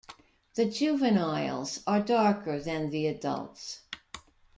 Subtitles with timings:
[0.55, 3.81] The juveniles are darker than the adults.